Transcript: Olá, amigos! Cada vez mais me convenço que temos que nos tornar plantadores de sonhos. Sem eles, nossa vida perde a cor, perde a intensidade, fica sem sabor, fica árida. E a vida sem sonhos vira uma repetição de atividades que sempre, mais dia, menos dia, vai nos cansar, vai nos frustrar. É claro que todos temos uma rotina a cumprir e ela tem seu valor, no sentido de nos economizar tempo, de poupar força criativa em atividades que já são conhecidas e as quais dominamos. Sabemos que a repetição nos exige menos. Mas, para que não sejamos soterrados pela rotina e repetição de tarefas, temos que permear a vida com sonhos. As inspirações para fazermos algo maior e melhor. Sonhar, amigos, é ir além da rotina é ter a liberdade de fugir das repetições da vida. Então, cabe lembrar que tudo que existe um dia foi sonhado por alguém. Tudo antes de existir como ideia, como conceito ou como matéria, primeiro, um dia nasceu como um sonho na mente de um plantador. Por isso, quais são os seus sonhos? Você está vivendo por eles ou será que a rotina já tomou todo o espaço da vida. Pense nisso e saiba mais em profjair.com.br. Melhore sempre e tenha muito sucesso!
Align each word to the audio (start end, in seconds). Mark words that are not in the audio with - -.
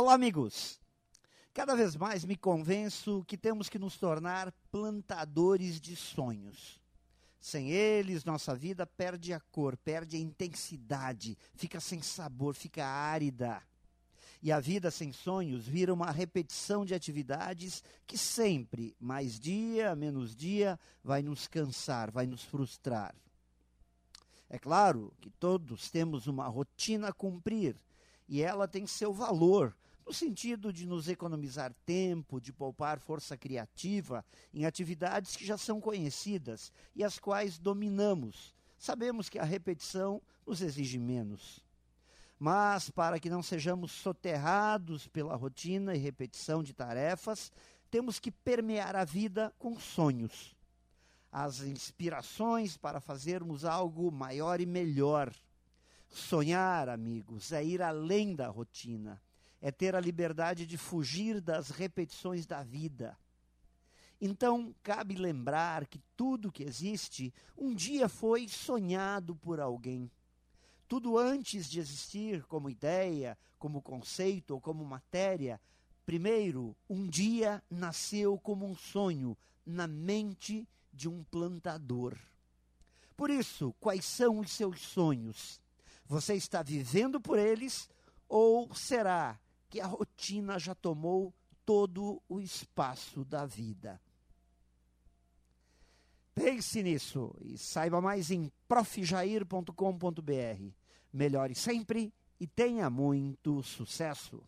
Olá, 0.00 0.14
amigos! 0.14 0.78
Cada 1.52 1.74
vez 1.74 1.96
mais 1.96 2.24
me 2.24 2.36
convenço 2.36 3.24
que 3.26 3.36
temos 3.36 3.68
que 3.68 3.80
nos 3.80 3.96
tornar 3.98 4.52
plantadores 4.70 5.80
de 5.80 5.96
sonhos. 5.96 6.80
Sem 7.40 7.72
eles, 7.72 8.24
nossa 8.24 8.54
vida 8.54 8.86
perde 8.86 9.32
a 9.32 9.40
cor, 9.40 9.76
perde 9.76 10.16
a 10.16 10.20
intensidade, 10.20 11.36
fica 11.56 11.80
sem 11.80 12.00
sabor, 12.00 12.54
fica 12.54 12.86
árida. 12.86 13.60
E 14.40 14.52
a 14.52 14.60
vida 14.60 14.88
sem 14.88 15.12
sonhos 15.12 15.66
vira 15.66 15.92
uma 15.92 16.12
repetição 16.12 16.84
de 16.84 16.94
atividades 16.94 17.82
que 18.06 18.16
sempre, 18.16 18.94
mais 19.00 19.36
dia, 19.36 19.96
menos 19.96 20.36
dia, 20.36 20.78
vai 21.02 21.22
nos 21.22 21.48
cansar, 21.48 22.12
vai 22.12 22.24
nos 22.24 22.44
frustrar. 22.44 23.16
É 24.48 24.60
claro 24.60 25.12
que 25.20 25.28
todos 25.28 25.90
temos 25.90 26.28
uma 26.28 26.46
rotina 26.46 27.08
a 27.08 27.12
cumprir 27.12 27.74
e 28.28 28.42
ela 28.42 28.68
tem 28.68 28.86
seu 28.86 29.12
valor, 29.12 29.74
no 30.08 30.14
sentido 30.14 30.72
de 30.72 30.86
nos 30.86 31.06
economizar 31.06 31.70
tempo, 31.84 32.40
de 32.40 32.50
poupar 32.50 32.98
força 32.98 33.36
criativa 33.36 34.24
em 34.54 34.64
atividades 34.64 35.36
que 35.36 35.44
já 35.44 35.58
são 35.58 35.82
conhecidas 35.82 36.72
e 36.96 37.04
as 37.04 37.18
quais 37.18 37.58
dominamos. 37.58 38.54
Sabemos 38.78 39.28
que 39.28 39.38
a 39.38 39.44
repetição 39.44 40.22
nos 40.46 40.62
exige 40.62 40.98
menos. 40.98 41.62
Mas, 42.38 42.88
para 42.88 43.20
que 43.20 43.28
não 43.28 43.42
sejamos 43.42 43.92
soterrados 43.92 45.06
pela 45.06 45.36
rotina 45.36 45.94
e 45.94 45.98
repetição 45.98 46.62
de 46.62 46.72
tarefas, 46.72 47.52
temos 47.90 48.18
que 48.18 48.30
permear 48.30 48.96
a 48.96 49.04
vida 49.04 49.52
com 49.58 49.78
sonhos. 49.78 50.56
As 51.30 51.60
inspirações 51.60 52.78
para 52.78 52.98
fazermos 52.98 53.62
algo 53.62 54.10
maior 54.10 54.58
e 54.58 54.64
melhor. 54.64 55.30
Sonhar, 56.08 56.88
amigos, 56.88 57.52
é 57.52 57.62
ir 57.62 57.82
além 57.82 58.34
da 58.34 58.48
rotina 58.48 59.20
é 59.60 59.70
ter 59.70 59.94
a 59.94 60.00
liberdade 60.00 60.66
de 60.66 60.76
fugir 60.76 61.40
das 61.40 61.70
repetições 61.70 62.46
da 62.46 62.62
vida. 62.62 63.16
Então, 64.20 64.74
cabe 64.82 65.14
lembrar 65.14 65.86
que 65.86 66.00
tudo 66.16 66.50
que 66.50 66.64
existe 66.64 67.32
um 67.56 67.74
dia 67.74 68.08
foi 68.08 68.48
sonhado 68.48 69.36
por 69.36 69.60
alguém. 69.60 70.10
Tudo 70.88 71.16
antes 71.16 71.68
de 71.68 71.78
existir 71.78 72.44
como 72.44 72.70
ideia, 72.70 73.38
como 73.58 73.82
conceito 73.82 74.52
ou 74.52 74.60
como 74.60 74.84
matéria, 74.84 75.60
primeiro, 76.04 76.76
um 76.88 77.06
dia 77.06 77.62
nasceu 77.70 78.38
como 78.38 78.66
um 78.66 78.74
sonho 78.74 79.36
na 79.64 79.86
mente 79.86 80.66
de 80.92 81.08
um 81.08 81.22
plantador. 81.24 82.16
Por 83.16 83.30
isso, 83.30 83.74
quais 83.78 84.04
são 84.04 84.38
os 84.38 84.50
seus 84.50 84.80
sonhos? 84.80 85.60
Você 86.06 86.34
está 86.34 86.62
vivendo 86.62 87.20
por 87.20 87.38
eles 87.38 87.88
ou 88.28 88.74
será 88.74 89.38
que 89.68 89.80
a 89.80 89.86
rotina 89.86 90.58
já 90.58 90.74
tomou 90.74 91.34
todo 91.64 92.22
o 92.28 92.40
espaço 92.40 93.24
da 93.24 93.44
vida. 93.44 94.00
Pense 96.34 96.82
nisso 96.82 97.34
e 97.40 97.58
saiba 97.58 98.00
mais 98.00 98.30
em 98.30 98.50
profjair.com.br. 98.66 100.72
Melhore 101.12 101.54
sempre 101.54 102.12
e 102.38 102.46
tenha 102.46 102.88
muito 102.88 103.62
sucesso! 103.62 104.42